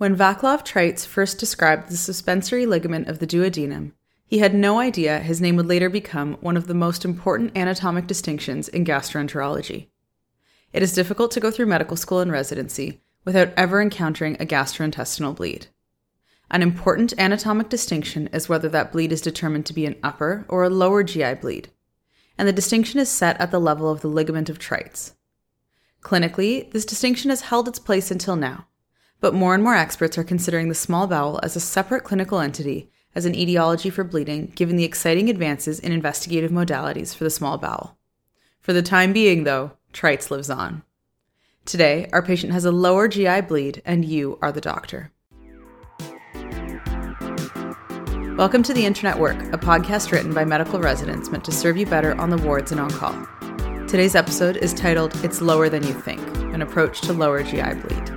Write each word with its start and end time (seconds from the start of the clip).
When 0.00 0.16
Vaclav 0.16 0.64
Treitz 0.64 1.04
first 1.04 1.38
described 1.38 1.90
the 1.90 1.96
suspensory 1.98 2.64
ligament 2.64 3.08
of 3.08 3.18
the 3.18 3.26
duodenum, 3.26 3.92
he 4.24 4.38
had 4.38 4.54
no 4.54 4.80
idea 4.80 5.18
his 5.18 5.42
name 5.42 5.56
would 5.56 5.66
later 5.66 5.90
become 5.90 6.38
one 6.40 6.56
of 6.56 6.66
the 6.66 6.72
most 6.72 7.04
important 7.04 7.54
anatomic 7.54 8.06
distinctions 8.06 8.66
in 8.66 8.86
gastroenterology. 8.86 9.88
It 10.72 10.82
is 10.82 10.94
difficult 10.94 11.32
to 11.32 11.40
go 11.40 11.50
through 11.50 11.66
medical 11.66 11.98
school 11.98 12.20
and 12.20 12.32
residency 12.32 13.02
without 13.26 13.52
ever 13.58 13.82
encountering 13.82 14.36
a 14.40 14.46
gastrointestinal 14.46 15.36
bleed. 15.36 15.66
An 16.50 16.62
important 16.62 17.12
anatomic 17.18 17.68
distinction 17.68 18.28
is 18.28 18.48
whether 18.48 18.70
that 18.70 18.92
bleed 18.92 19.12
is 19.12 19.20
determined 19.20 19.66
to 19.66 19.74
be 19.74 19.84
an 19.84 19.96
upper 20.02 20.46
or 20.48 20.64
a 20.64 20.70
lower 20.70 21.02
GI 21.02 21.34
bleed, 21.34 21.68
and 22.38 22.48
the 22.48 22.54
distinction 22.54 23.00
is 23.00 23.10
set 23.10 23.38
at 23.38 23.50
the 23.50 23.60
level 23.60 23.90
of 23.90 24.00
the 24.00 24.08
ligament 24.08 24.48
of 24.48 24.58
Treitz. 24.58 25.12
Clinically, 26.00 26.72
this 26.72 26.86
distinction 26.86 27.28
has 27.28 27.42
held 27.42 27.68
its 27.68 27.78
place 27.78 28.10
until 28.10 28.34
now, 28.34 28.66
but 29.20 29.34
more 29.34 29.54
and 29.54 29.62
more 29.62 29.74
experts 29.74 30.16
are 30.16 30.24
considering 30.24 30.68
the 30.68 30.74
small 30.74 31.06
bowel 31.06 31.38
as 31.42 31.54
a 31.54 31.60
separate 31.60 32.04
clinical 32.04 32.40
entity 32.40 32.90
as 33.14 33.26
an 33.26 33.34
etiology 33.34 33.90
for 33.90 34.04
bleeding, 34.04 34.52
given 34.54 34.76
the 34.76 34.84
exciting 34.84 35.28
advances 35.28 35.78
in 35.78 35.92
investigative 35.92 36.50
modalities 36.50 37.14
for 37.14 37.24
the 37.24 37.30
small 37.30 37.58
bowel. 37.58 37.98
For 38.60 38.72
the 38.72 38.82
time 38.82 39.12
being, 39.12 39.44
though, 39.44 39.72
Treitz 39.92 40.30
lives 40.30 40.48
on. 40.48 40.82
Today, 41.64 42.08
our 42.12 42.22
patient 42.22 42.52
has 42.52 42.64
a 42.64 42.72
lower 42.72 43.08
GI 43.08 43.42
bleed, 43.42 43.82
and 43.84 44.04
you 44.04 44.38
are 44.40 44.52
the 44.52 44.60
doctor. 44.60 45.10
Welcome 48.36 48.62
to 48.62 48.72
The 48.72 48.86
Internet 48.86 49.18
Work, 49.18 49.42
a 49.52 49.58
podcast 49.58 50.12
written 50.12 50.32
by 50.32 50.46
medical 50.46 50.80
residents 50.80 51.30
meant 51.30 51.44
to 51.44 51.52
serve 51.52 51.76
you 51.76 51.84
better 51.84 52.18
on 52.18 52.30
the 52.30 52.38
wards 52.38 52.72
and 52.72 52.80
on 52.80 52.90
call. 52.90 53.12
Today's 53.86 54.14
episode 54.14 54.56
is 54.56 54.72
titled 54.72 55.14
It's 55.24 55.42
Lower 55.42 55.68
Than 55.68 55.82
You 55.82 55.92
Think 55.92 56.20
An 56.54 56.62
Approach 56.62 57.02
to 57.02 57.12
Lower 57.12 57.42
GI 57.42 57.74
Bleed. 57.74 58.09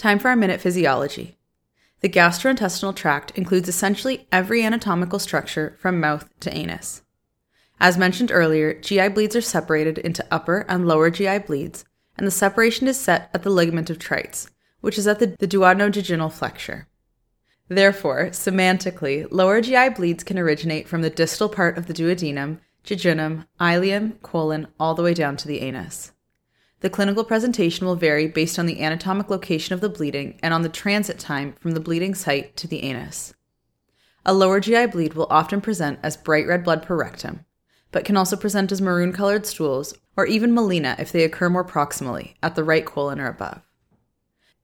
Time 0.00 0.18
for 0.18 0.28
our 0.28 0.36
minute 0.36 0.62
physiology. 0.62 1.36
The 2.00 2.08
gastrointestinal 2.08 2.96
tract 2.96 3.32
includes 3.32 3.68
essentially 3.68 4.26
every 4.32 4.64
anatomical 4.64 5.18
structure 5.18 5.76
from 5.78 6.00
mouth 6.00 6.26
to 6.40 6.56
anus. 6.56 7.02
As 7.78 7.98
mentioned 7.98 8.32
earlier, 8.32 8.72
GI 8.72 9.08
bleeds 9.08 9.36
are 9.36 9.42
separated 9.42 9.98
into 9.98 10.24
upper 10.30 10.64
and 10.70 10.88
lower 10.88 11.10
GI 11.10 11.40
bleeds, 11.40 11.84
and 12.16 12.26
the 12.26 12.30
separation 12.30 12.88
is 12.88 12.98
set 12.98 13.28
at 13.34 13.42
the 13.42 13.50
ligament 13.50 13.90
of 13.90 13.98
Treitz, 13.98 14.48
which 14.80 14.96
is 14.96 15.06
at 15.06 15.18
the, 15.18 15.36
the 15.38 15.46
duodenojejunal 15.46 16.32
flexure. 16.32 16.88
Therefore, 17.68 18.28
semantically, 18.30 19.26
lower 19.30 19.60
GI 19.60 19.90
bleeds 19.90 20.24
can 20.24 20.38
originate 20.38 20.88
from 20.88 21.02
the 21.02 21.10
distal 21.10 21.50
part 21.50 21.76
of 21.76 21.88
the 21.88 21.92
duodenum, 21.92 22.60
jejunum, 22.86 23.46
ileum, 23.60 24.18
colon, 24.22 24.68
all 24.80 24.94
the 24.94 25.02
way 25.02 25.12
down 25.12 25.36
to 25.36 25.46
the 25.46 25.60
anus. 25.60 26.12
The 26.80 26.90
clinical 26.90 27.24
presentation 27.24 27.86
will 27.86 27.96
vary 27.96 28.26
based 28.26 28.58
on 28.58 28.66
the 28.66 28.80
anatomic 28.80 29.28
location 29.28 29.74
of 29.74 29.82
the 29.82 29.88
bleeding 29.90 30.38
and 30.42 30.54
on 30.54 30.62
the 30.62 30.68
transit 30.68 31.18
time 31.18 31.54
from 31.60 31.72
the 31.72 31.80
bleeding 31.80 32.14
site 32.14 32.56
to 32.56 32.66
the 32.66 32.82
anus. 32.82 33.34
A 34.24 34.32
lower 34.32 34.60
GI 34.60 34.86
bleed 34.86 35.14
will 35.14 35.26
often 35.30 35.60
present 35.60 35.98
as 36.02 36.16
bright 36.16 36.46
red 36.46 36.64
blood 36.64 36.82
per 36.82 36.96
rectum, 36.96 37.44
but 37.92 38.04
can 38.04 38.16
also 38.16 38.36
present 38.36 38.72
as 38.72 38.80
maroon 38.80 39.12
colored 39.12 39.44
stools 39.44 39.94
or 40.16 40.26
even 40.26 40.52
melena 40.52 40.98
if 40.98 41.12
they 41.12 41.24
occur 41.24 41.50
more 41.50 41.64
proximally, 41.64 42.34
at 42.42 42.54
the 42.54 42.64
right 42.64 42.84
colon 42.84 43.20
or 43.20 43.28
above. 43.28 43.62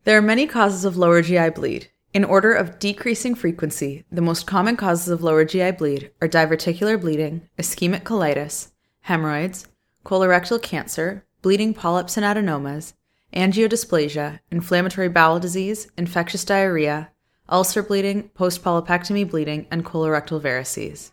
There 0.04 0.16
are 0.16 0.22
many 0.22 0.46
causes 0.46 0.84
of 0.84 0.96
lower 0.96 1.20
GI 1.20 1.50
bleed. 1.50 1.90
In 2.14 2.24
order 2.24 2.52
of 2.54 2.78
decreasing 2.78 3.34
frequency, 3.34 4.04
the 4.10 4.22
most 4.22 4.46
common 4.46 4.76
causes 4.76 5.08
of 5.08 5.22
lower 5.22 5.44
GI 5.44 5.72
bleed 5.72 6.12
are 6.22 6.28
diverticular 6.28 6.98
bleeding, 6.98 7.48
ischemic 7.58 8.04
colitis, 8.04 8.70
hemorrhoids, 9.00 9.66
colorectal 10.04 10.62
cancer, 10.62 11.25
bleeding 11.46 11.72
polyps 11.72 12.16
and 12.16 12.26
adenomas, 12.26 12.94
angiodysplasia, 13.32 14.40
inflammatory 14.50 15.08
bowel 15.08 15.38
disease, 15.38 15.86
infectious 15.96 16.44
diarrhea, 16.44 17.08
ulcer 17.48 17.84
bleeding, 17.84 18.28
post 18.30 18.64
polypectomy 18.64 19.30
bleeding, 19.30 19.64
and 19.70 19.84
colorectal 19.84 20.40
varices. 20.40 21.12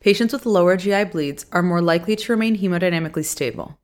Patients 0.00 0.32
with 0.32 0.44
lower 0.44 0.76
GI 0.76 1.04
bleeds 1.04 1.46
are 1.52 1.62
more 1.62 1.80
likely 1.80 2.16
to 2.16 2.32
remain 2.32 2.58
hemodynamically 2.58 3.24
stable. 3.24 3.78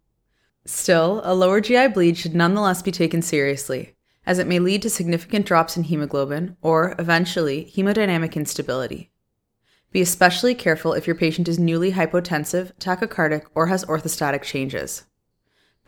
Still, 0.65 1.21
a 1.23 1.33
lower 1.33 1.61
GI 1.61 1.87
bleed 1.87 2.19
should 2.19 2.35
nonetheless 2.35 2.83
be 2.83 2.91
taken 2.91 3.23
seriously, 3.23 3.95
as 4.27 4.41
it 4.41 4.49
may 4.49 4.59
lead 4.59 4.83
to 4.83 4.91
significant 4.91 5.47
drops 5.47 5.77
in 5.77 5.85
hemoglobin 5.85 6.57
or, 6.61 6.97
eventually, 6.99 7.73
hemodynamic 7.73 8.35
instability. 8.35 9.13
Be 9.93 10.01
especially 10.01 10.57
careful 10.57 10.93
if 10.93 11.07
your 11.07 11.15
patient 11.15 11.47
is 11.47 11.61
newly 11.61 11.93
hypotensive, 11.93 12.73
tachycardic, 12.81 13.45
or 13.55 13.69
has 13.69 13.85
orthostatic 13.85 14.43
changes. 14.43 15.05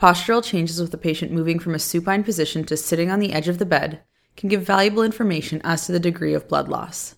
Postural 0.01 0.45
changes 0.45 0.79
with 0.79 0.91
the 0.91 0.99
patient 0.99 1.33
moving 1.33 1.59
from 1.59 1.75
a 1.75 1.79
supine 1.79 2.23
position 2.23 2.65
to 2.65 2.77
sitting 2.77 3.11
on 3.11 3.19
the 3.19 3.33
edge 3.33 3.49
of 3.49 3.57
the 3.57 3.65
bed 3.65 4.03
can 4.37 4.51
give 4.51 4.61
valuable 4.63 5.03
information 5.03 5.63
as 5.65 5.87
to 5.87 5.93
the 5.93 5.99
degree 5.99 6.35
of 6.35 6.49
blood 6.49 6.69
loss. 6.69 7.15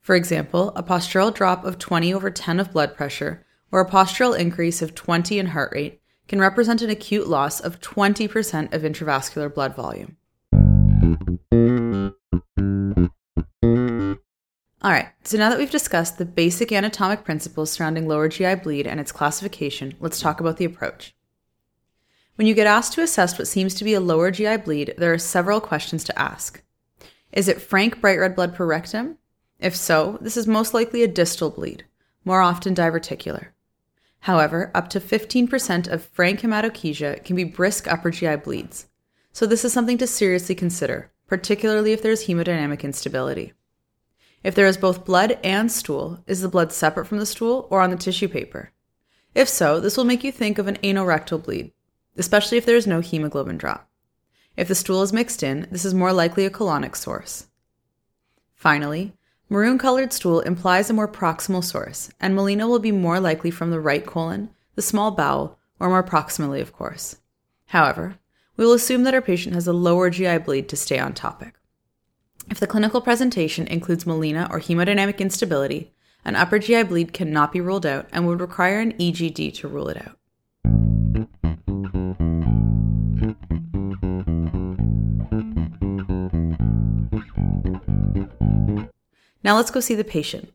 For 0.00 0.16
example, 0.16 0.72
a 0.74 0.82
postural 0.82 1.32
drop 1.32 1.64
of 1.64 1.78
20 1.78 2.12
over 2.12 2.28
10 2.28 2.58
of 2.58 2.72
blood 2.72 2.96
pressure 2.96 3.46
or 3.70 3.80
a 3.80 3.88
postural 3.88 4.36
increase 4.36 4.82
of 4.82 4.96
20 4.96 5.38
in 5.38 5.46
heart 5.46 5.70
rate 5.72 6.00
can 6.26 6.40
represent 6.40 6.82
an 6.82 6.90
acute 6.90 7.28
loss 7.28 7.60
of 7.60 7.80
20% 7.80 8.74
of 8.74 8.82
intravascular 8.82 9.54
blood 9.54 9.76
volume. 9.76 10.16
All 14.82 14.90
right, 14.90 15.10
so 15.22 15.38
now 15.38 15.48
that 15.48 15.58
we've 15.58 15.70
discussed 15.70 16.18
the 16.18 16.24
basic 16.24 16.72
anatomic 16.72 17.22
principles 17.24 17.70
surrounding 17.70 18.08
lower 18.08 18.28
GI 18.28 18.56
bleed 18.56 18.88
and 18.88 18.98
its 18.98 19.12
classification, 19.12 19.94
let's 20.00 20.18
talk 20.18 20.40
about 20.40 20.56
the 20.56 20.64
approach. 20.64 21.14
When 22.40 22.46
you 22.46 22.54
get 22.54 22.66
asked 22.66 22.94
to 22.94 23.02
assess 23.02 23.38
what 23.38 23.48
seems 23.48 23.74
to 23.74 23.84
be 23.84 23.92
a 23.92 24.00
lower 24.00 24.30
GI 24.30 24.56
bleed, 24.56 24.94
there 24.96 25.12
are 25.12 25.18
several 25.18 25.60
questions 25.60 26.04
to 26.04 26.18
ask. 26.18 26.62
Is 27.32 27.48
it 27.48 27.60
frank 27.60 28.00
bright 28.00 28.18
red 28.18 28.34
blood 28.34 28.54
per 28.54 28.64
rectum? 28.64 29.18
If 29.58 29.76
so, 29.76 30.16
this 30.22 30.38
is 30.38 30.46
most 30.46 30.72
likely 30.72 31.02
a 31.02 31.06
distal 31.06 31.50
bleed, 31.50 31.84
more 32.24 32.40
often 32.40 32.74
diverticular. 32.74 33.48
However, 34.20 34.70
up 34.74 34.88
to 34.88 35.00
15% 35.00 35.86
of 35.86 36.02
frank 36.02 36.40
hematochezia 36.40 37.22
can 37.24 37.36
be 37.36 37.44
brisk 37.44 37.86
upper 37.86 38.10
GI 38.10 38.36
bleeds, 38.36 38.86
so 39.34 39.44
this 39.44 39.62
is 39.62 39.74
something 39.74 39.98
to 39.98 40.06
seriously 40.06 40.54
consider, 40.54 41.12
particularly 41.26 41.92
if 41.92 42.00
there 42.00 42.10
is 42.10 42.24
hemodynamic 42.24 42.82
instability. 42.82 43.52
If 44.42 44.54
there 44.54 44.66
is 44.66 44.78
both 44.78 45.04
blood 45.04 45.38
and 45.44 45.70
stool, 45.70 46.24
is 46.26 46.40
the 46.40 46.48
blood 46.48 46.72
separate 46.72 47.04
from 47.04 47.18
the 47.18 47.26
stool 47.26 47.68
or 47.68 47.82
on 47.82 47.90
the 47.90 47.96
tissue 47.96 48.28
paper? 48.28 48.72
If 49.34 49.46
so, 49.46 49.78
this 49.78 49.98
will 49.98 50.04
make 50.04 50.24
you 50.24 50.32
think 50.32 50.56
of 50.56 50.68
an 50.68 50.78
anorectal 50.78 51.44
bleed, 51.44 51.72
especially 52.16 52.58
if 52.58 52.66
there 52.66 52.76
is 52.76 52.86
no 52.86 53.00
hemoglobin 53.00 53.58
drop. 53.58 53.88
If 54.56 54.68
the 54.68 54.74
stool 54.74 55.02
is 55.02 55.12
mixed 55.12 55.42
in, 55.42 55.66
this 55.70 55.84
is 55.84 55.94
more 55.94 56.12
likely 56.12 56.44
a 56.44 56.50
colonic 56.50 56.96
source. 56.96 57.46
Finally, 58.54 59.14
maroon 59.48 59.78
colored 59.78 60.12
stool 60.12 60.40
implies 60.40 60.90
a 60.90 60.92
more 60.92 61.08
proximal 61.08 61.64
source, 61.64 62.10
and 62.20 62.36
melena 62.36 62.68
will 62.68 62.78
be 62.78 62.92
more 62.92 63.20
likely 63.20 63.50
from 63.50 63.70
the 63.70 63.80
right 63.80 64.04
colon, 64.04 64.50
the 64.74 64.82
small 64.82 65.10
bowel, 65.10 65.58
or 65.78 65.88
more 65.88 66.02
proximally, 66.02 66.60
of 66.60 66.72
course. 66.72 67.16
However, 67.66 68.16
we 68.56 68.66
will 68.66 68.74
assume 68.74 69.04
that 69.04 69.14
our 69.14 69.22
patient 69.22 69.54
has 69.54 69.66
a 69.66 69.72
lower 69.72 70.10
GI 70.10 70.38
bleed 70.38 70.68
to 70.68 70.76
stay 70.76 70.98
on 70.98 71.14
topic. 71.14 71.54
If 72.50 72.60
the 72.60 72.66
clinical 72.66 73.00
presentation 73.00 73.66
includes 73.66 74.04
melena 74.04 74.50
or 74.50 74.60
hemodynamic 74.60 75.18
instability, 75.18 75.92
an 76.24 76.36
upper 76.36 76.58
GI 76.58 76.82
bleed 76.82 77.12
cannot 77.12 77.52
be 77.52 77.60
ruled 77.60 77.86
out 77.86 78.08
and 78.12 78.26
would 78.26 78.40
require 78.40 78.80
an 78.80 78.92
EGD 78.94 79.54
to 79.54 79.68
rule 79.68 79.88
it 79.88 79.96
out. 79.96 80.18
Now 89.42 89.56
let's 89.56 89.70
go 89.70 89.80
see 89.80 89.94
the 89.94 90.04
patient. 90.04 90.52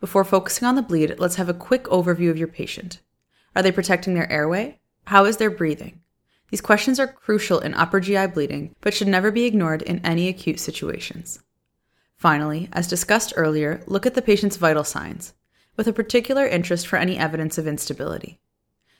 Before 0.00 0.24
focusing 0.24 0.66
on 0.66 0.74
the 0.74 0.82
bleed, 0.82 1.14
let's 1.18 1.36
have 1.36 1.48
a 1.48 1.54
quick 1.54 1.84
overview 1.84 2.30
of 2.30 2.38
your 2.38 2.48
patient. 2.48 3.00
Are 3.54 3.62
they 3.62 3.72
protecting 3.72 4.14
their 4.14 4.30
airway? 4.30 4.80
How 5.04 5.24
is 5.24 5.36
their 5.36 5.50
breathing? 5.50 6.00
These 6.50 6.60
questions 6.60 7.00
are 7.00 7.06
crucial 7.06 7.58
in 7.58 7.74
upper 7.74 8.00
GI 8.00 8.28
bleeding, 8.28 8.74
but 8.80 8.94
should 8.94 9.08
never 9.08 9.30
be 9.30 9.44
ignored 9.44 9.82
in 9.82 10.04
any 10.04 10.28
acute 10.28 10.60
situations. 10.60 11.40
Finally, 12.16 12.68
as 12.72 12.86
discussed 12.86 13.32
earlier, 13.36 13.82
look 13.86 14.06
at 14.06 14.14
the 14.14 14.22
patient's 14.22 14.56
vital 14.56 14.84
signs, 14.84 15.34
with 15.76 15.86
a 15.86 15.92
particular 15.92 16.46
interest 16.46 16.86
for 16.86 16.96
any 16.96 17.18
evidence 17.18 17.58
of 17.58 17.66
instability. 17.66 18.38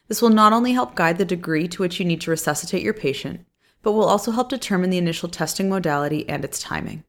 This 0.08 0.22
will 0.22 0.30
not 0.30 0.52
only 0.52 0.72
help 0.72 0.94
guide 0.94 1.18
the 1.18 1.24
degree 1.24 1.66
to 1.68 1.82
which 1.82 1.98
you 1.98 2.04
need 2.04 2.20
to 2.22 2.30
resuscitate 2.30 2.82
your 2.82 2.94
patient, 2.94 3.46
but 3.82 3.92
will 3.92 4.04
also 4.04 4.32
help 4.32 4.48
determine 4.48 4.90
the 4.90 4.98
initial 4.98 5.28
testing 5.28 5.68
modality 5.68 6.28
and 6.28 6.44
its 6.44 6.60
timing. 6.60 7.04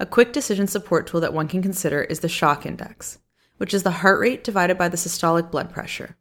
A 0.00 0.06
quick 0.06 0.32
decision 0.32 0.66
support 0.66 1.06
tool 1.06 1.20
that 1.20 1.32
one 1.32 1.48
can 1.48 1.62
consider 1.62 2.02
is 2.02 2.20
the 2.20 2.28
shock 2.28 2.66
index, 2.66 3.18
which 3.58 3.72
is 3.72 3.84
the 3.84 3.90
heart 4.02 4.18
rate 4.18 4.42
divided 4.42 4.76
by 4.76 4.88
the 4.88 4.96
systolic 4.96 5.50
blood 5.50 5.70
pressure. 5.70 6.16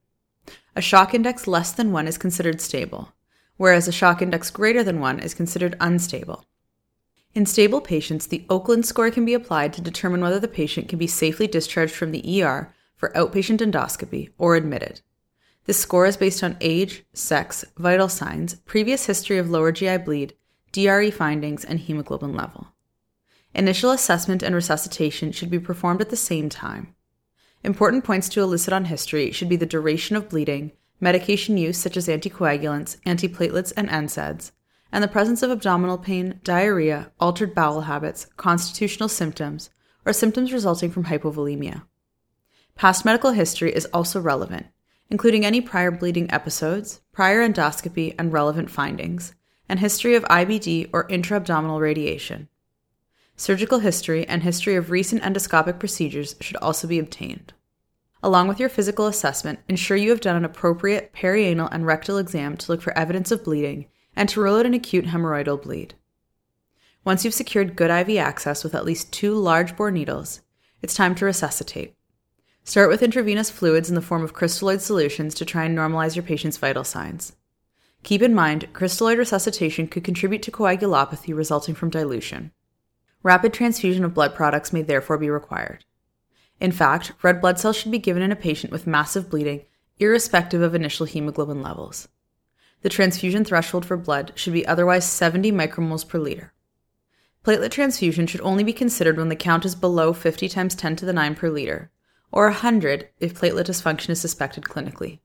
A 0.75 0.81
shock 0.81 1.14
index 1.14 1.48
less 1.48 1.72
than 1.72 1.92
1 1.92 2.08
is 2.08 2.18
considered 2.18 2.62
stable, 2.62 3.14
whereas 3.58 3.88
a 3.88 3.92
shock 3.92 4.22
index 4.22 4.52
greater 4.52 4.84
than 4.84 5.00
1 5.00 5.20
is 5.20 5.34
considered 5.34 5.75
unstable. 5.80 6.46
In 7.34 7.48
stable 7.48 7.81
patients, 7.81 8.28
the 8.28 8.46
Oakland 8.48 8.86
score 8.86 9.10
can 9.10 9.25
be 9.25 9.34
applied 9.34 9.74
to 9.74 9.81
determine 9.81 10.22
whether 10.22 10.40
the 10.40 10.48
patient 10.48 10.88
can 10.88 11.00
be 11.00 11.08
safely 11.08 11.48
discharged 11.48 11.96
from 11.96 12.12
the 12.12 12.44
ER 12.44 12.72
for 12.96 13.10
outpatient 13.10 13.58
endoscopy 13.58 14.30
or 14.38 14.56
admitted. 14.56 15.02
This 15.66 15.80
score 15.80 16.06
is 16.06 16.18
based 16.18 16.44
on 16.44 16.58
age, 16.62 17.06
sex, 17.14 17.66
vital 17.78 18.10
signs, 18.10 18.56
previous 18.66 19.08
history 19.08 19.38
of 19.40 19.50
lower 19.50 19.72
GI 19.72 19.98
bleed, 19.98 20.36
DRE 20.72 21.10
findings, 21.10 21.64
and 21.64 21.80
hemoglobin 21.80 22.36
level. 22.36 22.73
Initial 23.55 23.91
assessment 23.91 24.41
and 24.41 24.55
resuscitation 24.55 25.31
should 25.31 25.51
be 25.51 25.59
performed 25.59 26.01
at 26.01 26.09
the 26.09 26.15
same 26.15 26.50
time. 26.50 26.95
Important 27.63 28.03
points 28.03 28.27
to 28.29 28.41
elicit 28.41 28.73
on 28.73 28.85
history 28.85 29.31
should 29.31 29.47
be 29.47 29.55
the 29.55 29.65
duration 29.65 30.15
of 30.15 30.27
bleeding, 30.27 30.71
medication 31.00 31.57
use 31.57 31.77
such 31.77 31.95
as 31.95 32.07
anticoagulants, 32.07 32.97
antiplatelets, 33.05 33.71
and 33.77 33.89
NSAIDs, 33.89 34.51
and 34.91 35.03
the 35.03 35.07
presence 35.07 35.44
of 35.44 35.51
abdominal 35.51 35.97
pain, 35.97 36.39
diarrhea, 36.44 37.11
altered 37.19 37.53
bowel 37.53 37.81
habits, 37.81 38.27
constitutional 38.38 39.09
symptoms, 39.09 39.69
or 40.05 40.13
symptoms 40.13 40.51
resulting 40.51 40.91
from 40.91 41.05
hypovolemia. 41.05 41.83
Past 42.75 43.05
medical 43.05 43.31
history 43.31 43.73
is 43.73 43.85
also 43.94 44.19
relevant, 44.19 44.65
including 45.09 45.45
any 45.45 45.61
prior 45.61 45.91
bleeding 45.91 46.29
episodes, 46.31 47.01
prior 47.11 47.47
endoscopy 47.47 48.15
and 48.17 48.33
relevant 48.33 48.69
findings, 48.69 49.35
and 49.69 49.79
history 49.79 50.15
of 50.15 50.23
IBD 50.23 50.89
or 50.91 51.07
intra-abdominal 51.07 51.79
radiation. 51.79 52.50
Surgical 53.35 53.80
history 53.80 54.27
and 54.27 54.44
history 54.44 54.75
of 54.75 54.91
recent 54.91 55.21
endoscopic 55.24 55.80
procedures 55.80 56.35
should 56.39 56.57
also 56.57 56.88
be 56.88 57.00
obtained. 57.00 57.53
Along 58.21 58.47
with 58.47 58.59
your 58.59 58.69
physical 58.69 59.07
assessment, 59.07 59.59
ensure 59.68 59.97
you 59.97 60.12
have 60.12 60.21
done 60.21 60.35
an 60.35 60.45
appropriate 60.45 61.12
perianal 61.13 61.68
and 61.71 61.85
rectal 61.85 62.18
exam 62.18 62.56
to 62.57 62.71
look 62.71 62.81
for 62.81 62.97
evidence 62.97 63.31
of 63.31 63.44
bleeding 63.44 63.88
and 64.15 64.30
to 64.30 64.41
rule 64.41 64.57
out 64.57 64.65
an 64.65 64.74
acute 64.74 65.07
hemorrhoidal 65.07 65.62
bleed. 65.62 65.95
Once 67.03 67.25
you've 67.25 67.33
secured 67.33 67.75
good 67.75 67.91
IV 67.91 68.18
access 68.18 68.63
with 68.63 68.74
at 68.74 68.85
least 68.85 69.12
two 69.12 69.33
large 69.33 69.75
bore 69.75 69.91
needles, 69.91 70.41
it's 70.81 70.94
time 70.94 71.15
to 71.15 71.25
resuscitate. 71.25 71.95
Start 72.63 72.88
with 72.88 73.03
intravenous 73.03 73.50
fluids 73.50 73.89
in 73.89 73.95
the 73.95 74.01
form 74.01 74.24
of 74.24 74.33
crystalloid 74.33 74.79
solutions 74.79 75.36
to 75.36 75.44
try 75.44 75.65
and 75.65 75.77
normalize 75.77 76.15
your 76.15 76.24
patient's 76.24 76.56
vital 76.56 76.86
signs. 76.86 77.33
Keep 78.03 78.21
in 78.21 78.33
mind, 78.33 78.69
crystalloid 78.71 79.18
resuscitation 79.18 79.88
could 79.88 80.06
contribute 80.06 80.41
to 80.44 80.51
coagulopathy 80.51 81.36
resulting 81.36 81.75
from 81.75 81.89
dilution. 81.89 82.51
Rapid 83.24 83.54
transfusion 83.54 84.04
of 84.04 84.14
blood 84.14 84.36
products 84.36 84.74
may 84.74 84.81
therefore 84.81 85.18
be 85.18 85.30
required. 85.30 85.86
In 86.60 86.74
fact, 86.74 87.14
red 87.22 87.40
blood 87.40 87.58
cells 87.58 87.78
should 87.78 87.92
be 87.92 87.98
given 87.98 88.22
in 88.22 88.34
a 88.34 88.36
patient 88.36 88.72
with 88.72 88.86
massive 88.86 89.30
bleeding, 89.30 89.66
irrespective 89.98 90.62
of 90.62 90.75
initial 90.75 91.06
hemoglobin 91.06 91.62
levels. 91.62 92.10
The 92.81 92.90
transfusion 92.90 93.46
threshold 93.46 93.86
for 93.86 93.96
blood 93.96 94.34
should 94.36 94.52
be 94.52 94.68
otherwise 94.68 95.06
70 95.06 95.54
micromoles 95.54 96.08
per 96.08 96.20
liter. 96.20 96.54
Platelet 97.46 97.72
transfusion 97.72 98.28
should 98.28 98.42
only 98.42 98.64
be 98.64 98.74
considered 98.74 99.18
when 99.18 99.30
the 99.30 99.36
count 99.38 99.66
is 99.66 99.75
below 99.75 100.12
50 100.12 100.50
times 100.50 100.75
10 100.75 100.98
to 100.98 101.06
the 101.06 101.14
9 101.14 101.36
per 101.36 101.50
liter, 101.50 101.92
or 102.30 102.46
100 102.48 103.08
if 103.22 103.34
platelet 103.34 103.66
dysfunction 103.66 104.10
is 104.10 104.20
suspected 104.20 104.66
clinically. 104.66 105.20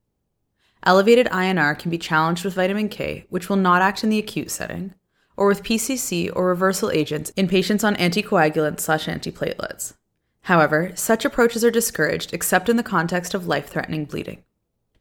Elevated 0.85 1.27
INR 1.27 1.77
can 1.77 1.91
be 1.91 1.99
challenged 1.99 2.45
with 2.45 2.55
vitamin 2.55 2.89
K, 2.89 3.27
which 3.29 3.49
will 3.49 3.56
not 3.56 3.83
act 3.83 4.05
in 4.05 4.11
the 4.11 4.19
acute 4.19 4.53
setting, 4.53 4.95
or 5.38 5.46
with 5.46 5.62
PCC 5.62 6.31
or 6.35 6.49
reversal 6.49 6.90
agents 6.90 7.31
in 7.37 7.46
patients 7.46 7.85
on 7.85 7.94
anticoagulants 7.94 8.81
slash 8.81 9.06
antiplatelets. 9.06 9.94
However, 10.43 10.90
such 10.96 11.25
approaches 11.25 11.64
are 11.64 11.70
discouraged 11.70 12.35
except 12.35 12.69
in 12.69 12.76
the 12.76 12.82
context 12.82 13.35
of 13.35 13.46
life 13.46 13.69
threatening 13.69 14.05
bleeding. 14.05 14.43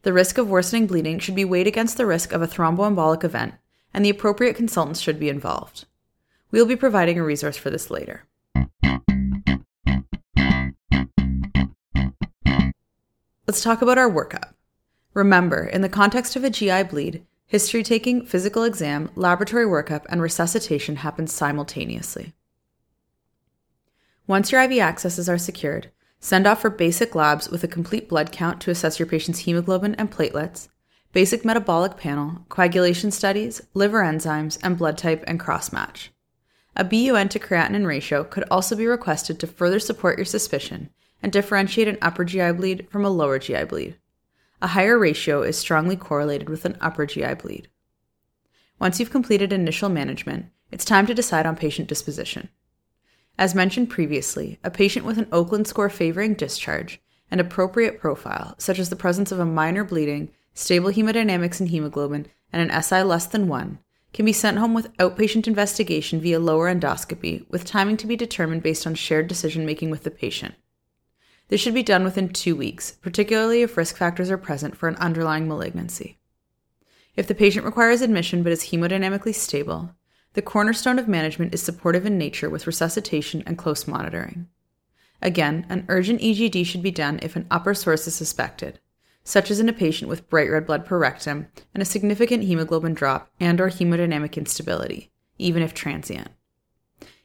The 0.02 0.12
risk 0.12 0.38
of 0.38 0.48
worsening 0.48 0.86
bleeding 0.86 1.18
should 1.18 1.34
be 1.34 1.44
weighed 1.44 1.66
against 1.66 1.96
the 1.96 2.06
risk 2.06 2.32
of 2.32 2.40
a 2.40 2.46
thromboembolic 2.46 3.24
event, 3.24 3.54
and 3.92 4.04
the 4.04 4.10
appropriate 4.10 4.54
consultants 4.54 5.00
should 5.00 5.18
be 5.18 5.28
involved. 5.28 5.86
We 6.52 6.60
will 6.60 6.68
be 6.68 6.76
providing 6.76 7.18
a 7.18 7.24
resource 7.24 7.56
for 7.56 7.70
this 7.70 7.90
later. 7.90 8.22
Let's 13.48 13.60
talk 13.60 13.82
about 13.82 13.98
our 13.98 14.08
workup. 14.08 14.54
Remember, 15.14 15.64
in 15.64 15.80
the 15.80 15.88
context 15.88 16.36
of 16.36 16.44
a 16.44 16.50
GI 16.50 16.84
bleed, 16.84 17.24
History 17.48 17.82
taking, 17.82 18.26
physical 18.26 18.62
exam, 18.62 19.10
laboratory 19.14 19.64
workup, 19.64 20.04
and 20.10 20.20
resuscitation 20.20 20.96
happen 20.96 21.26
simultaneously. 21.26 22.34
Once 24.26 24.52
your 24.52 24.60
IV 24.60 24.72
accesses 24.80 25.30
are 25.30 25.38
secured, 25.38 25.90
send 26.20 26.46
off 26.46 26.60
for 26.60 26.68
basic 26.68 27.14
labs 27.14 27.48
with 27.48 27.64
a 27.64 27.68
complete 27.68 28.06
blood 28.06 28.32
count 28.32 28.60
to 28.60 28.70
assess 28.70 28.98
your 28.98 29.06
patient's 29.06 29.40
hemoglobin 29.40 29.94
and 29.94 30.12
platelets, 30.12 30.68
basic 31.14 31.42
metabolic 31.42 31.96
panel, 31.96 32.44
coagulation 32.50 33.10
studies, 33.10 33.62
liver 33.72 34.02
enzymes, 34.02 34.58
and 34.62 34.76
blood 34.76 34.98
type 34.98 35.24
and 35.26 35.40
crossmatch. 35.40 36.08
A 36.76 36.84
BUN 36.84 37.30
to 37.30 37.38
creatinine 37.38 37.86
ratio 37.86 38.24
could 38.24 38.44
also 38.50 38.76
be 38.76 38.86
requested 38.86 39.40
to 39.40 39.46
further 39.46 39.80
support 39.80 40.18
your 40.18 40.26
suspicion 40.26 40.90
and 41.22 41.32
differentiate 41.32 41.88
an 41.88 41.96
upper 42.02 42.26
GI 42.26 42.52
bleed 42.52 42.88
from 42.90 43.06
a 43.06 43.10
lower 43.10 43.38
GI 43.38 43.64
bleed. 43.64 43.96
A 44.60 44.68
higher 44.68 44.98
ratio 44.98 45.42
is 45.42 45.56
strongly 45.56 45.94
correlated 45.94 46.48
with 46.48 46.64
an 46.64 46.76
upper 46.80 47.06
GI 47.06 47.34
bleed. 47.34 47.68
Once 48.80 48.98
you've 48.98 49.10
completed 49.10 49.52
initial 49.52 49.88
management, 49.88 50.46
it's 50.72 50.84
time 50.84 51.06
to 51.06 51.14
decide 51.14 51.46
on 51.46 51.54
patient 51.54 51.88
disposition. 51.88 52.48
As 53.38 53.54
mentioned 53.54 53.88
previously, 53.88 54.58
a 54.64 54.70
patient 54.70 55.06
with 55.06 55.16
an 55.16 55.28
Oakland 55.30 55.68
score 55.68 55.88
favoring 55.88 56.34
discharge 56.34 57.00
and 57.30 57.40
appropriate 57.40 58.00
profile, 58.00 58.56
such 58.58 58.80
as 58.80 58.90
the 58.90 58.96
presence 58.96 59.30
of 59.30 59.38
a 59.38 59.44
minor 59.44 59.84
bleeding, 59.84 60.30
stable 60.54 60.90
hemodynamics 60.90 61.60
and 61.60 61.68
hemoglobin, 61.68 62.26
and 62.52 62.68
an 62.68 62.82
SI 62.82 63.02
less 63.02 63.26
than 63.26 63.46
1, 63.46 63.78
can 64.12 64.24
be 64.24 64.32
sent 64.32 64.58
home 64.58 64.74
with 64.74 64.96
outpatient 64.96 65.46
investigation 65.46 66.20
via 66.20 66.40
lower 66.40 66.72
endoscopy, 66.72 67.48
with 67.48 67.64
timing 67.64 67.96
to 67.96 68.08
be 68.08 68.16
determined 68.16 68.64
based 68.64 68.88
on 68.88 68.96
shared 68.96 69.28
decision 69.28 69.64
making 69.64 69.90
with 69.90 70.02
the 70.02 70.10
patient. 70.10 70.56
This 71.48 71.60
should 71.60 71.74
be 71.74 71.82
done 71.82 72.04
within 72.04 72.28
two 72.28 72.54
weeks, 72.54 72.92
particularly 73.00 73.62
if 73.62 73.76
risk 73.76 73.96
factors 73.96 74.30
are 74.30 74.38
present 74.38 74.76
for 74.76 74.88
an 74.88 74.96
underlying 74.96 75.48
malignancy. 75.48 76.18
If 77.16 77.26
the 77.26 77.34
patient 77.34 77.64
requires 77.64 78.00
admission 78.00 78.42
but 78.42 78.52
is 78.52 78.64
hemodynamically 78.64 79.34
stable, 79.34 79.94
the 80.34 80.42
cornerstone 80.42 80.98
of 80.98 81.08
management 81.08 81.54
is 81.54 81.62
supportive 81.62 82.06
in 82.06 82.18
nature 82.18 82.50
with 82.50 82.66
resuscitation 82.66 83.42
and 83.46 83.58
close 83.58 83.88
monitoring. 83.88 84.46
Again, 85.20 85.66
an 85.68 85.84
urgent 85.88 86.20
EGD 86.20 86.64
should 86.64 86.82
be 86.82 86.90
done 86.90 87.18
if 87.22 87.34
an 87.34 87.46
upper 87.50 87.74
source 87.74 88.06
is 88.06 88.14
suspected, 88.14 88.78
such 89.24 89.50
as 89.50 89.58
in 89.58 89.68
a 89.68 89.72
patient 89.72 90.08
with 90.08 90.28
bright 90.28 90.50
red 90.50 90.66
blood 90.66 90.86
per 90.86 90.98
rectum 90.98 91.48
and 91.74 91.82
a 91.82 91.86
significant 91.86 92.44
hemoglobin 92.44 92.94
drop 92.94 93.30
and 93.40 93.60
or 93.60 93.68
hemodynamic 93.68 94.36
instability, 94.36 95.10
even 95.38 95.62
if 95.62 95.74
transient. 95.74 96.28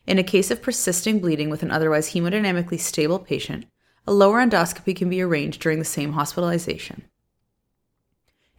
In 0.08 0.18
a 0.18 0.24
case 0.24 0.50
of 0.50 0.62
persisting 0.62 1.20
bleeding 1.20 1.50
with 1.50 1.62
an 1.62 1.72
otherwise 1.72 2.14
hemodynamically 2.14 2.80
stable 2.80 3.20
patient, 3.20 3.66
a 4.06 4.14
lower 4.14 4.46
endoscopy 4.46 4.96
can 4.96 5.10
be 5.10 5.22
arranged 5.22 5.62
during 5.62 5.80
the 5.80 5.86
same 5.86 6.14
hospitalization. 6.14 7.04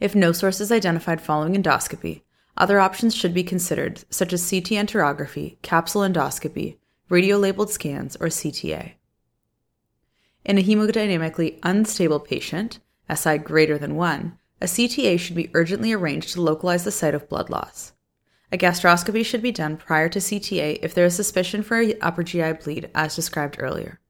If 0.01 0.15
no 0.15 0.33
source 0.33 0.61
is 0.61 0.73
identified 0.73 1.21
following 1.21 1.55
endoscopy, 1.55 2.23
other 2.57 2.81
options 2.81 3.15
should 3.15 3.35
be 3.35 3.45
considered, 3.45 4.05
such 4.11 4.33
as 4.33 4.49
CT 4.49 4.71
enterography, 4.71 5.61
capsule 5.63 6.03
endoscopy, 6.03 6.77
radio-labeled 7.09 7.71
scans, 7.71 8.17
or 8.17 8.29
CTA. 8.29 8.93
In 10.45 10.59
a 10.59 10.63
hemodynamically 10.63 11.59
unstable 11.63 12.21
patient, 12.21 12.79
SI 13.13 13.39
greater 13.39 13.79
than 13.79 13.97
1, 13.97 14.39
a 14.61 14.67
CTA 14.67 15.19
should 15.19 15.37
be 15.37 15.51
urgently 15.55 15.93
arranged 15.93 16.33
to 16.33 16.43
localize 16.43 16.85
the 16.85 16.91
site 16.91 17.15
of 17.15 17.29
blood 17.29 17.51
loss. 17.51 17.93
A 18.53 18.57
gastroscopy 18.57 19.25
should 19.25 19.43
be 19.43 19.53
done 19.53 19.77
prior 19.77 20.09
to 20.09 20.21
CTA 20.21 20.79
if 20.81 20.95
there 20.95 21.07
is 21.07 21.17
suspicion 21.17 21.63
for 21.63 21.85
upper 22.01 22.23
GI 22.23 22.53
bleed, 22.53 22.91
as 22.95 23.17
described 23.17 23.57
earlier. 23.59 24.01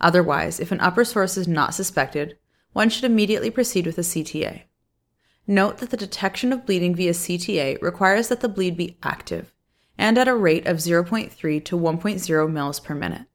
Otherwise, 0.00 0.60
if 0.60 0.72
an 0.72 0.80
upper 0.80 1.04
source 1.04 1.36
is 1.36 1.48
not 1.48 1.74
suspected, 1.74 2.38
one 2.72 2.88
should 2.88 3.04
immediately 3.04 3.50
proceed 3.50 3.86
with 3.86 3.98
a 3.98 4.02
CTA. 4.02 4.62
Note 5.46 5.78
that 5.78 5.90
the 5.90 5.96
detection 5.96 6.52
of 6.52 6.66
bleeding 6.66 6.94
via 6.94 7.12
CTA 7.12 7.80
requires 7.80 8.28
that 8.28 8.40
the 8.40 8.48
bleed 8.48 8.76
be 8.76 8.98
active 9.02 9.54
and 9.98 10.16
at 10.16 10.28
a 10.28 10.34
rate 10.34 10.66
of 10.66 10.76
0.3 10.76 11.64
to 11.64 11.76
1.0 11.76 12.52
mils 12.52 12.80
per 12.80 12.94
minute. 12.94 13.26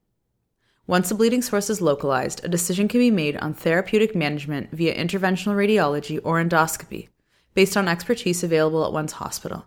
Once 0.87 1.09
the 1.09 1.15
bleeding 1.15 1.41
source 1.41 1.69
is 1.69 1.81
localized, 1.81 2.43
a 2.43 2.49
decision 2.49 2.87
can 2.87 2.99
be 2.99 3.11
made 3.11 3.37
on 3.37 3.53
therapeutic 3.53 4.15
management 4.15 4.71
via 4.71 4.95
interventional 4.95 5.55
radiology 5.55 6.19
or 6.23 6.43
endoscopy, 6.43 7.09
based 7.53 7.77
on 7.77 7.87
expertise 7.87 8.43
available 8.43 8.85
at 8.85 8.93
one's 8.93 9.13
hospital. 9.13 9.65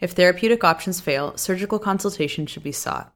If 0.00 0.12
therapeutic 0.12 0.64
options 0.64 1.00
fail, 1.00 1.36
surgical 1.36 1.78
consultation 1.78 2.46
should 2.46 2.62
be 2.62 2.72
sought. 2.72 3.12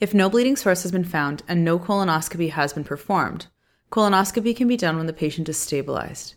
If 0.00 0.14
no 0.14 0.30
bleeding 0.30 0.56
source 0.56 0.82
has 0.82 0.92
been 0.92 1.04
found 1.04 1.42
and 1.46 1.62
no 1.62 1.78
colonoscopy 1.78 2.48
has 2.52 2.72
been 2.72 2.84
performed, 2.84 3.48
colonoscopy 3.92 4.56
can 4.56 4.66
be 4.66 4.78
done 4.78 4.96
when 4.96 5.06
the 5.06 5.12
patient 5.12 5.46
is 5.50 5.58
stabilized. 5.58 6.36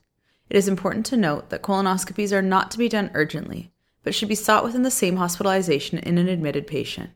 It 0.50 0.58
is 0.58 0.67
important 0.67 1.05
to 1.08 1.17
note 1.17 1.50
that 1.50 1.62
colonoscopies 1.62 2.34
are 2.34 2.41
not 2.41 2.72
to 2.72 2.77
be 2.77 2.89
done 2.89 3.10
urgently, 3.13 3.72
but 4.03 4.13
should 4.13 4.27
be 4.27 4.36
sought 4.36 4.65
within 4.65 4.84
the 4.84 4.91
same 4.91 5.15
hospitalization 5.15 5.98
in 6.00 6.17
an 6.17 6.27
admitted 6.27 6.67
patient. 6.67 7.12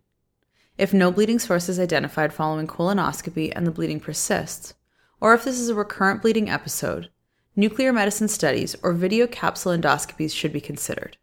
If 0.77 0.93
no 0.93 1.11
bleeding 1.11 1.39
source 1.39 1.67
is 1.67 1.81
identified 1.81 2.31
following 2.31 2.65
colonoscopy 2.65 3.51
and 3.53 3.67
the 3.67 3.71
bleeding 3.71 3.99
persists, 3.99 4.73
or 5.19 5.33
if 5.33 5.43
this 5.43 5.59
is 5.59 5.67
a 5.67 5.75
recurrent 5.75 6.21
bleeding 6.21 6.49
episode, 6.49 7.09
nuclear 7.57 7.91
medicine 7.91 8.29
studies 8.29 8.73
or 8.83 8.93
video 8.93 9.27
capsule 9.27 9.77
endoscopies 9.77 10.33
should 10.33 10.53
be 10.53 10.61
considered. 10.61 11.17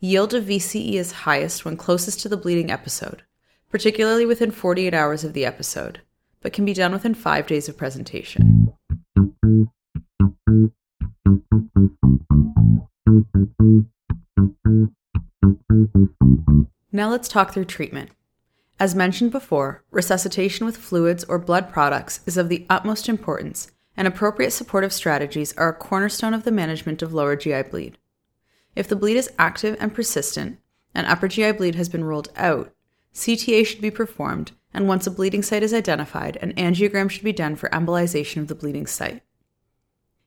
Yield 0.00 0.34
of 0.34 0.46
VCE 0.46 0.94
is 0.94 1.12
highest 1.12 1.64
when 1.64 1.76
closest 1.76 2.18
to 2.20 2.28
the 2.28 2.36
bleeding 2.36 2.70
episode, 2.72 3.22
particularly 3.70 4.26
within 4.26 4.50
48 4.50 4.92
hours 4.92 5.24
of 5.24 5.32
the 5.32 5.46
episode, 5.46 6.00
but 6.40 6.52
can 6.52 6.64
be 6.64 6.74
done 6.74 6.92
within 6.92 7.14
five 7.14 7.46
days 7.46 7.68
of 7.68 7.76
presentation. 7.76 8.72
Now 16.92 17.08
let's 17.08 17.28
talk 17.28 17.54
through 17.54 17.66
treatment. 17.66 18.10
As 18.80 18.94
mentioned 18.94 19.30
before, 19.30 19.84
resuscitation 19.90 20.66
with 20.66 20.76
fluids 20.76 21.22
or 21.24 21.38
blood 21.38 21.70
products 21.70 22.20
is 22.26 22.36
of 22.36 22.48
the 22.48 22.66
utmost 22.68 23.08
importance, 23.08 23.70
and 23.96 24.08
appropriate 24.08 24.50
supportive 24.50 24.92
strategies 24.92 25.52
are 25.56 25.68
a 25.68 25.74
cornerstone 25.74 26.34
of 26.34 26.44
the 26.44 26.50
management 26.50 27.02
of 27.02 27.12
lower 27.12 27.36
GI 27.36 27.62
bleed. 27.64 27.98
If 28.74 28.88
the 28.88 28.96
bleed 28.96 29.16
is 29.16 29.30
active 29.38 29.76
and 29.78 29.94
persistent, 29.94 30.58
and 30.94 31.06
upper 31.06 31.28
GI 31.28 31.52
bleed 31.52 31.74
has 31.76 31.88
been 31.88 32.04
ruled 32.04 32.30
out, 32.36 32.72
CTA 33.14 33.66
should 33.66 33.80
be 33.80 33.90
performed, 33.90 34.52
and 34.72 34.86
once 34.86 35.06
a 35.06 35.10
bleeding 35.10 35.42
site 35.42 35.62
is 35.62 35.74
identified, 35.74 36.36
an 36.40 36.52
angiogram 36.54 37.10
should 37.10 37.24
be 37.24 37.32
done 37.32 37.56
for 37.56 37.68
embolization 37.70 38.38
of 38.42 38.48
the 38.48 38.54
bleeding 38.54 38.86
site. 38.86 39.22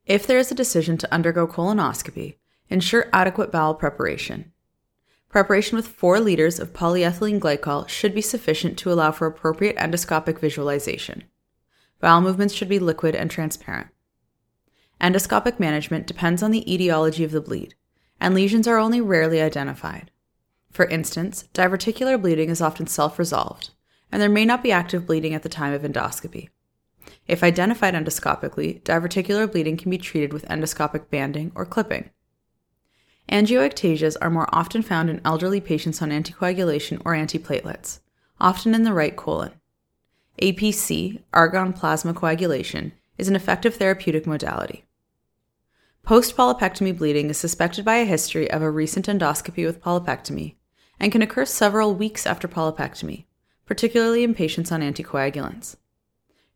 If 0.06 0.28
there 0.28 0.38
is 0.38 0.52
a 0.52 0.56
decision 0.56 0.98
to 0.98 1.14
undergo 1.14 1.48
colonoscopy, 1.48 2.36
ensure 2.70 3.10
adequate 3.14 3.52
bowel 3.52 3.74
preparation. 3.74 4.52
Preparation 5.30 5.78
with 5.78 5.88
4 5.88 6.20
liters 6.20 6.60
of 6.60 6.74
polyethylene 6.74 7.40
glycol 7.40 7.88
should 7.88 8.14
be 8.14 8.22
sufficient 8.22 8.78
to 8.80 8.92
allow 8.92 9.12
for 9.12 9.28
appropriate 9.28 9.78
endoscopic 9.78 10.40
visualization. 10.40 11.24
Bowel 12.00 12.22
movements 12.22 12.54
should 12.54 12.70
be 12.70 12.80
liquid 12.80 13.16
and 13.16 13.32
transparent. 13.32 13.88
Endoscopic 15.02 15.60
management 15.60 16.06
depends 16.06 16.44
on 16.44 16.52
the 16.52 16.72
etiology 16.72 17.24
of 17.24 17.32
the 17.32 17.42
bleed, 17.42 17.76
and 18.20 18.36
lesions 18.36 18.68
are 18.68 18.78
only 18.78 19.02
rarely 19.02 19.42
identified. 19.42 20.12
For 20.74 20.86
instance, 20.86 21.48
diverticular 21.54 22.20
bleeding 22.20 22.50
is 22.50 22.60
often 22.60 22.88
self 22.88 23.20
resolved, 23.20 23.70
and 24.12 24.20
there 24.20 24.28
may 24.28 24.44
not 24.44 24.64
be 24.64 24.72
active 24.72 25.06
bleeding 25.06 25.36
at 25.36 25.44
the 25.44 25.50
time 25.50 25.72
of 25.72 25.84
endoscopy. 25.84 26.50
If 27.28 27.44
identified 27.44 27.94
endoscopically, 27.94 28.82
diverticular 28.82 29.50
bleeding 29.50 29.78
can 29.78 29.92
be 29.92 30.00
treated 30.00 30.34
with 30.34 30.48
endoscopic 30.48 31.12
banding 31.12 31.52
or 31.54 31.66
clipping. 31.68 32.10
Angioectasias 33.30 34.18
are 34.20 34.32
more 34.32 34.50
often 34.52 34.82
found 34.82 35.12
in 35.12 35.22
elderly 35.24 35.62
patients 35.62 36.02
on 36.02 36.10
anticoagulation 36.10 37.00
or 37.06 37.14
antiplatelets, 37.14 38.00
often 38.40 38.74
in 38.74 38.84
the 38.84 38.94
right 38.94 39.16
colon. 39.16 39.54
APC, 40.42 41.22
argon 41.32 41.72
plasma 41.72 42.16
coagulation, 42.16 42.94
is 43.20 43.28
an 43.28 43.36
effective 43.36 43.76
therapeutic 43.76 44.26
modality. 44.26 44.86
Post 46.02 46.36
polypectomy 46.36 46.98
bleeding 46.98 47.30
is 47.30 47.38
suspected 47.38 47.86
by 47.86 47.98
a 47.98 48.06
history 48.06 48.50
of 48.50 48.64
a 48.64 48.72
recent 48.72 49.06
endoscopy 49.06 49.66
with 49.66 49.82
polypectomy 49.82 50.56
and 51.00 51.12
can 51.12 51.22
occur 51.22 51.46
several 51.46 51.94
weeks 51.94 52.26
after 52.26 52.48
polypectomy, 52.48 53.26
particularly 53.66 54.24
in 54.24 54.34
patients 54.34 54.72
on 54.72 54.82
anticoagulants. 54.82 55.76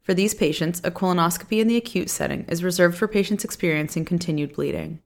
For 0.01 0.13
these 0.13 0.33
patients, 0.33 0.79
a 0.83 0.91
colonoscopy 0.91 1.59
in 1.59 1.67
the 1.67 1.75
acute 1.75 2.09
setting 2.09 2.45
is 2.45 2.63
reserved 2.63 2.97
for 2.97 3.07
patients 3.07 3.43
experiencing 3.43 4.05
continued 4.05 4.53
bleeding. 4.53 5.01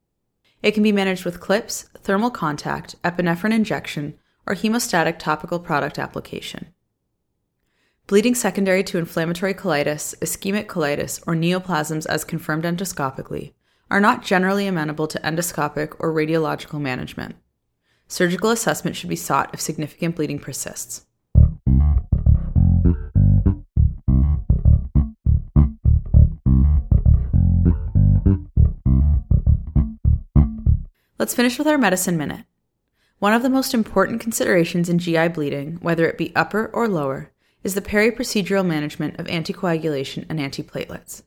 It 0.62 0.74
can 0.74 0.84
be 0.84 0.92
managed 0.92 1.26
with 1.26 1.40
clips, 1.40 1.90
thermal 1.98 2.30
contact, 2.30 3.02
epinephrine 3.04 3.54
injection, 3.54 4.20
or 4.46 4.54
hemostatic 4.54 5.18
topical 5.18 5.60
product 5.60 5.98
application. 5.98 6.68
Bleeding 8.08 8.36
secondary 8.36 8.84
to 8.84 8.98
inflammatory 8.98 9.54
colitis, 9.54 10.14
ischemic 10.20 10.68
colitis, 10.68 11.24
or 11.26 11.34
neoplasms 11.34 12.06
as 12.06 12.24
confirmed 12.24 12.66
endoscopically 12.66 13.54
are 13.90 14.02
not 14.02 14.24
generally 14.24 14.68
amenable 14.68 15.08
to 15.08 15.20
endoscopic 15.20 15.96
or 16.00 16.14
radiological 16.14 16.80
management. 16.80 17.36
Surgical 18.12 18.50
assessment 18.50 18.98
should 18.98 19.08
be 19.08 19.16
sought 19.16 19.50
if 19.54 19.62
significant 19.62 20.18
bleeding 20.18 20.38
persists. 20.38 21.06
Let's 31.18 31.34
finish 31.34 31.58
with 31.58 31.68
our 31.68 31.78
medicine 31.78 32.18
minute. 32.18 32.44
One 33.20 33.32
of 33.32 33.44
the 33.44 33.50
most 33.50 33.74
important 33.74 34.20
considerations 34.20 34.90
in 34.90 35.00
GI 35.00 35.30
bleeding, 35.30 35.78
whether 35.80 36.06
it 36.06 36.18
be 36.18 36.36
upper 36.36 36.66
or 36.74 36.90
lower, 36.90 37.32
is 37.64 37.76
the 37.76 37.82
peri-procedural 37.82 38.66
management 38.66 39.22
of 39.22 39.28
anticoagulation 39.28 40.26
and 40.28 40.38
antiplatelets. 40.38 41.24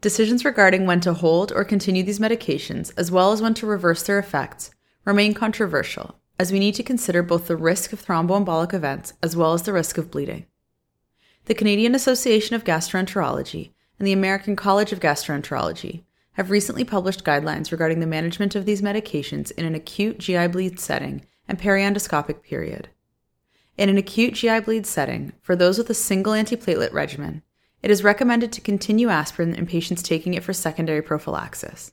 Decisions 0.00 0.46
regarding 0.46 0.86
when 0.86 1.00
to 1.00 1.12
hold 1.12 1.52
or 1.52 1.62
continue 1.62 2.02
these 2.02 2.18
medications, 2.18 2.90
as 2.96 3.10
well 3.10 3.32
as 3.32 3.42
when 3.42 3.52
to 3.52 3.66
reverse 3.66 4.02
their 4.02 4.18
effects, 4.18 4.70
remain 5.04 5.34
controversial, 5.34 6.16
as 6.38 6.52
we 6.52 6.58
need 6.58 6.74
to 6.74 6.82
consider 6.82 7.22
both 7.22 7.46
the 7.46 7.56
risk 7.56 7.92
of 7.92 8.04
thromboembolic 8.04 8.72
events 8.72 9.12
as 9.22 9.36
well 9.36 9.52
as 9.52 9.62
the 9.62 9.72
risk 9.72 9.98
of 9.98 10.10
bleeding. 10.10 10.46
The 11.46 11.54
Canadian 11.54 11.94
Association 11.94 12.54
of 12.54 12.64
Gastroenterology 12.64 13.72
and 13.98 14.06
the 14.06 14.12
American 14.12 14.56
College 14.56 14.92
of 14.92 15.00
Gastroenterology 15.00 16.04
have 16.32 16.50
recently 16.50 16.84
published 16.84 17.24
guidelines 17.24 17.72
regarding 17.72 18.00
the 18.00 18.06
management 18.06 18.54
of 18.54 18.64
these 18.64 18.82
medications 18.82 19.50
in 19.52 19.64
an 19.64 19.74
acute 19.74 20.18
GI 20.18 20.46
bleed 20.48 20.78
setting 20.78 21.26
and 21.48 21.58
periendoscopic 21.58 22.42
period. 22.42 22.88
In 23.76 23.88
an 23.88 23.98
acute 23.98 24.34
GI 24.34 24.60
bleed 24.60 24.86
setting, 24.86 25.32
for 25.42 25.56
those 25.56 25.76
with 25.76 25.90
a 25.90 25.94
single 25.94 26.32
antiplatelet 26.32 26.92
regimen, 26.92 27.42
it 27.82 27.90
is 27.90 28.04
recommended 28.04 28.52
to 28.52 28.60
continue 28.60 29.08
aspirin 29.08 29.54
in 29.54 29.66
patients 29.66 30.02
taking 30.02 30.34
it 30.34 30.44
for 30.44 30.52
secondary 30.52 31.02
prophylaxis. 31.02 31.92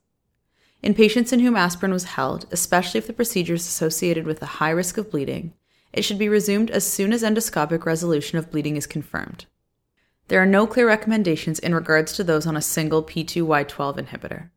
In 0.84 0.94
patients 0.94 1.34
in 1.34 1.40
whom 1.40 1.56
aspirin 1.56 1.92
was 1.92 2.04
held, 2.04 2.46
especially 2.52 3.00
if 3.00 3.08
the 3.08 3.14
procedure 3.14 3.56
is 3.56 3.68
associated 3.68 4.26
with 4.26 4.42
a 4.42 4.58
high 4.58 4.70
risk 4.70 4.98
of 4.98 5.12
bleeding, 5.12 5.54
it 5.92 6.04
should 6.04 6.20
be 6.20 6.30
resumed 6.30 6.70
as 6.70 6.86
soon 6.86 7.12
as 7.12 7.24
endoscopic 7.24 7.86
resolution 7.86 8.38
of 8.38 8.52
bleeding 8.52 8.78
is 8.78 8.86
confirmed. 8.86 9.46
There 10.28 10.42
are 10.42 10.46
no 10.46 10.68
clear 10.68 10.88
recommendations 10.88 11.58
in 11.60 11.74
regards 11.74 12.14
to 12.14 12.24
those 12.24 12.46
on 12.46 12.58
a 12.58 12.62
single 12.62 13.02
P2Y12 13.02 14.08
inhibitor. 14.08 14.50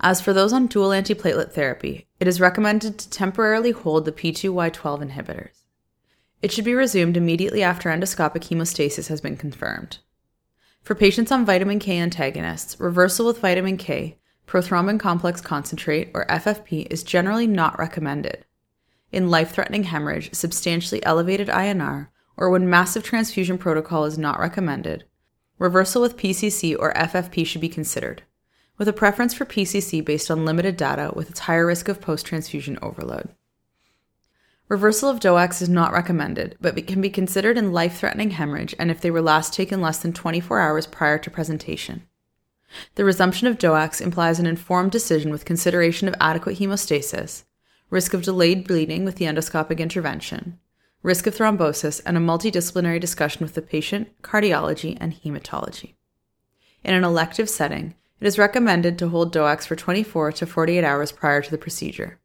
As 0.00 0.20
for 0.20 0.32
those 0.32 0.52
on 0.52 0.66
dual 0.66 0.90
antiplatelet 0.90 1.52
therapy, 1.52 2.06
it 2.18 2.26
is 2.26 2.40
recommended 2.40 2.98
to 2.98 3.10
temporarily 3.10 3.72
hold 3.72 4.06
the 4.06 4.12
P2Y12 4.12 5.10
inhibitors. 5.10 5.64
It 6.40 6.52
should 6.52 6.64
be 6.64 6.72
resumed 6.72 7.18
immediately 7.18 7.62
after 7.62 7.90
endoscopic 7.90 8.48
hemostasis 8.48 9.08
has 9.08 9.20
been 9.20 9.36
confirmed. 9.36 9.98
For 10.82 10.94
patients 10.94 11.30
on 11.30 11.44
vitamin 11.44 11.78
K 11.78 11.98
antagonists, 11.98 12.80
reversal 12.80 13.26
with 13.26 13.40
vitamin 13.40 13.76
K, 13.76 14.16
prothrombin 14.50 14.98
complex 14.98 15.40
concentrate, 15.40 16.10
or 16.12 16.26
FFP, 16.26 16.88
is 16.90 17.04
generally 17.04 17.46
not 17.46 17.78
recommended. 17.78 18.44
In 19.12 19.30
life 19.30 19.52
threatening 19.52 19.84
hemorrhage, 19.84 20.34
substantially 20.34 21.04
elevated 21.04 21.46
INR, 21.46 22.08
or 22.36 22.50
when 22.50 22.68
massive 22.68 23.04
transfusion 23.04 23.58
protocol 23.58 24.04
is 24.06 24.18
not 24.18 24.40
recommended, 24.40 25.04
reversal 25.60 26.02
with 26.02 26.16
PCC 26.16 26.76
or 26.76 26.92
FFP 26.94 27.46
should 27.46 27.60
be 27.60 27.68
considered, 27.68 28.24
with 28.76 28.88
a 28.88 28.92
preference 28.92 29.34
for 29.34 29.44
PCC 29.44 30.04
based 30.04 30.32
on 30.32 30.44
limited 30.44 30.76
data 30.76 31.12
with 31.14 31.30
its 31.30 31.40
higher 31.40 31.66
risk 31.66 31.88
of 31.88 32.00
post 32.00 32.26
transfusion 32.26 32.76
overload. 32.82 33.28
Reversal 34.68 35.10
of 35.10 35.20
DOACs 35.20 35.62
is 35.62 35.68
not 35.68 35.92
recommended, 35.92 36.56
but 36.60 36.86
can 36.88 37.00
be 37.00 37.10
considered 37.10 37.56
in 37.56 37.72
life 37.72 37.98
threatening 37.98 38.30
hemorrhage 38.30 38.74
and 38.80 38.90
if 38.90 39.00
they 39.00 39.12
were 39.12 39.22
last 39.22 39.54
taken 39.54 39.80
less 39.80 39.98
than 39.98 40.12
24 40.12 40.58
hours 40.58 40.88
prior 40.88 41.18
to 41.18 41.30
presentation. 41.30 42.02
The 42.94 43.04
resumption 43.04 43.46
of 43.46 43.58
DOACs 43.58 44.00
implies 44.00 44.38
an 44.38 44.46
informed 44.46 44.92
decision 44.92 45.30
with 45.30 45.44
consideration 45.44 46.08
of 46.08 46.14
adequate 46.20 46.58
hemostasis, 46.58 47.44
risk 47.90 48.14
of 48.14 48.22
delayed 48.22 48.66
bleeding 48.66 49.04
with 49.04 49.16
the 49.16 49.24
endoscopic 49.24 49.78
intervention, 49.78 50.58
risk 51.02 51.26
of 51.26 51.34
thrombosis, 51.34 52.00
and 52.06 52.16
a 52.16 52.20
multidisciplinary 52.20 53.00
discussion 53.00 53.42
with 53.42 53.54
the 53.54 53.62
patient, 53.62 54.08
cardiology, 54.22 54.96
and 55.00 55.14
hematology. 55.14 55.94
In 56.84 56.94
an 56.94 57.04
elective 57.04 57.50
setting, 57.50 57.94
it 58.20 58.26
is 58.26 58.38
recommended 58.38 58.98
to 58.98 59.08
hold 59.08 59.34
DOACs 59.34 59.66
for 59.66 59.76
24 59.76 60.32
to 60.32 60.46
48 60.46 60.84
hours 60.84 61.12
prior 61.12 61.42
to 61.42 61.50
the 61.50 61.58
procedure. 61.58 62.20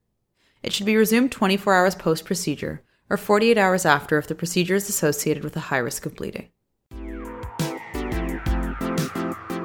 It 0.62 0.74
should 0.74 0.86
be 0.86 0.98
resumed 0.98 1.32
24 1.32 1.74
hours 1.74 1.96
post 1.96 2.26
procedure 2.26 2.84
or 3.10 3.18
48 3.18 3.58
hours 3.58 3.86
after 3.86 4.18
if 4.18 4.28
the 4.28 4.36
procedure 4.36 4.76
is 4.76 4.90
associated 4.90 5.44
with 5.44 5.56
a 5.56 5.62
high 5.72 5.78
risk 5.78 6.06
of 6.06 6.16
bleeding. 6.16 6.50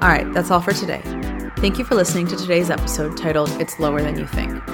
All 0.03 0.09
right, 0.09 0.33
that's 0.33 0.51
all 0.51 0.63
for 0.63 0.73
today. 0.73 1.03
Thank 1.59 1.79
you 1.79 1.85
for 1.85 1.95
listening 1.95 2.27
to 2.29 2.37
today's 2.37 2.71
episode 2.71 3.19
titled 3.19 3.51
It's 3.61 3.79
Lower 3.79 4.01
Than 4.01 4.19
You 4.19 4.27
Think. 4.27 4.65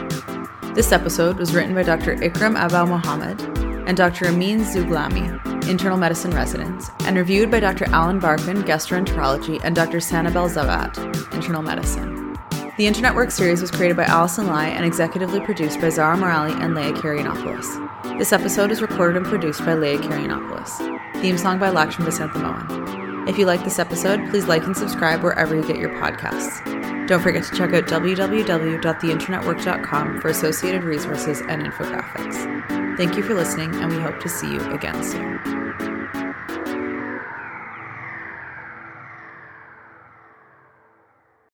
This 0.76 0.92
episode 0.92 1.36
was 1.36 1.52
written 1.52 1.74
by 1.74 1.82
Dr. 1.82 2.14
Ikram 2.14 2.56
Abow-Mohamed 2.56 3.40
and 3.88 3.96
Dr. 3.96 4.26
Amine 4.26 4.60
Zoughlami, 4.60 5.68
internal 5.68 5.98
medicine 5.98 6.30
residents, 6.30 6.92
and 7.00 7.16
reviewed 7.16 7.50
by 7.50 7.58
Dr. 7.58 7.86
Alan 7.86 8.20
Barkun, 8.20 8.62
gastroenterology, 8.62 9.60
and 9.64 9.74
Dr. 9.74 9.98
Sanabelle 9.98 10.48
Zaabat, 10.48 11.34
internal 11.34 11.62
medicine. 11.62 12.38
The 12.76 12.86
Internet 12.86 13.16
Work 13.16 13.32
series 13.32 13.60
was 13.60 13.72
created 13.72 13.96
by 13.96 14.04
Allison 14.04 14.46
Lai 14.46 14.68
and 14.68 14.84
executively 14.88 15.44
produced 15.44 15.80
by 15.80 15.88
Zara 15.88 16.16
Morali 16.16 16.52
and 16.60 16.76
Leah 16.76 16.92
Karianopoulos. 16.92 18.16
This 18.16 18.32
episode 18.32 18.70
is 18.70 18.80
recorded 18.80 19.16
and 19.16 19.26
produced 19.26 19.64
by 19.64 19.74
Leah 19.74 19.98
Karianopoulos. 19.98 21.20
Theme 21.20 21.36
song 21.36 21.58
by 21.58 21.70
Lakshmi 21.70 22.04
Vasanthamohan. 22.04 23.05
If 23.26 23.38
you 23.38 23.46
like 23.46 23.64
this 23.64 23.78
episode, 23.78 24.28
please 24.30 24.46
like 24.46 24.64
and 24.64 24.76
subscribe 24.76 25.22
wherever 25.22 25.54
you 25.54 25.64
get 25.66 25.78
your 25.78 25.90
podcasts. 25.90 27.06
Don't 27.06 27.22
forget 27.22 27.44
to 27.44 27.56
check 27.56 27.72
out 27.72 27.84
www.theinternetwork.com 27.84 30.20
for 30.20 30.28
associated 30.28 30.84
resources 30.84 31.40
and 31.48 31.62
infographics. 31.62 32.96
Thank 32.96 33.16
you 33.16 33.22
for 33.22 33.34
listening, 33.34 33.74
and 33.76 33.92
we 33.92 34.00
hope 34.00 34.18
to 34.20 34.28
see 34.28 34.52
you 34.52 34.60
again 34.72 35.00
soon. 35.02 35.65